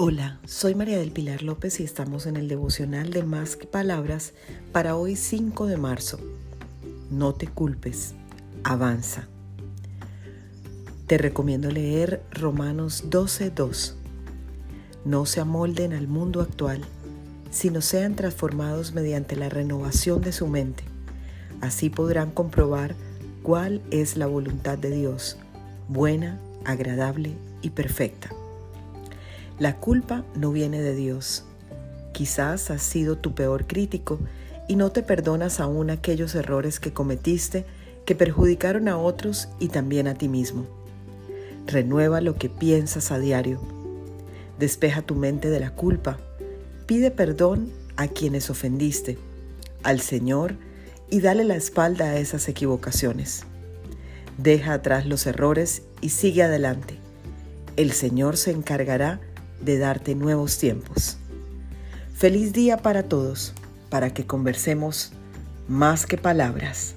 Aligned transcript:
Hola, 0.00 0.38
soy 0.44 0.76
María 0.76 0.96
del 0.98 1.10
Pilar 1.10 1.42
López 1.42 1.80
y 1.80 1.82
estamos 1.82 2.26
en 2.26 2.36
el 2.36 2.46
devocional 2.46 3.10
de 3.10 3.24
Más 3.24 3.56
que 3.56 3.66
Palabras 3.66 4.32
para 4.70 4.94
hoy 4.94 5.16
5 5.16 5.66
de 5.66 5.76
marzo. 5.76 6.20
No 7.10 7.34
te 7.34 7.48
culpes, 7.48 8.14
avanza. 8.62 9.26
Te 11.08 11.18
recomiendo 11.18 11.72
leer 11.72 12.22
Romanos 12.30 13.06
12:2. 13.10 13.96
No 15.04 15.26
se 15.26 15.40
amolden 15.40 15.92
al 15.92 16.06
mundo 16.06 16.42
actual, 16.42 16.80
sino 17.50 17.80
sean 17.80 18.14
transformados 18.14 18.94
mediante 18.94 19.34
la 19.34 19.48
renovación 19.48 20.20
de 20.20 20.30
su 20.30 20.46
mente. 20.46 20.84
Así 21.60 21.90
podrán 21.90 22.30
comprobar 22.30 22.94
cuál 23.42 23.82
es 23.90 24.16
la 24.16 24.28
voluntad 24.28 24.78
de 24.78 24.92
Dios, 24.92 25.38
buena, 25.88 26.38
agradable 26.64 27.32
y 27.62 27.70
perfecta. 27.70 28.37
La 29.58 29.76
culpa 29.76 30.24
no 30.36 30.52
viene 30.52 30.80
de 30.80 30.94
Dios. 30.94 31.44
Quizás 32.12 32.70
has 32.70 32.82
sido 32.82 33.18
tu 33.18 33.34
peor 33.34 33.66
crítico 33.66 34.20
y 34.68 34.76
no 34.76 34.92
te 34.92 35.02
perdonas 35.02 35.58
aún 35.58 35.90
aquellos 35.90 36.36
errores 36.36 36.78
que 36.78 36.92
cometiste 36.92 37.64
que 38.06 38.14
perjudicaron 38.14 38.88
a 38.88 38.96
otros 38.96 39.48
y 39.58 39.68
también 39.68 40.06
a 40.06 40.14
ti 40.14 40.28
mismo. 40.28 40.64
Renueva 41.66 42.20
lo 42.20 42.36
que 42.36 42.48
piensas 42.48 43.10
a 43.10 43.18
diario. 43.18 43.60
Despeja 44.60 45.02
tu 45.02 45.16
mente 45.16 45.50
de 45.50 45.58
la 45.58 45.72
culpa. 45.72 46.18
Pide 46.86 47.10
perdón 47.10 47.72
a 47.96 48.06
quienes 48.06 48.50
ofendiste, 48.50 49.18
al 49.82 50.00
Señor 50.00 50.54
y 51.10 51.20
dale 51.20 51.42
la 51.42 51.56
espalda 51.56 52.06
a 52.06 52.18
esas 52.18 52.48
equivocaciones. 52.48 53.42
Deja 54.38 54.74
atrás 54.74 55.04
los 55.04 55.26
errores 55.26 55.82
y 56.00 56.10
sigue 56.10 56.44
adelante. 56.44 56.94
El 57.76 57.90
Señor 57.90 58.36
se 58.36 58.52
encargará 58.52 59.20
de 59.60 59.78
darte 59.78 60.14
nuevos 60.14 60.58
tiempos. 60.58 61.18
Feliz 62.14 62.52
día 62.52 62.78
para 62.78 63.04
todos, 63.04 63.54
para 63.90 64.10
que 64.12 64.26
conversemos 64.26 65.12
más 65.68 66.06
que 66.06 66.18
palabras. 66.18 66.94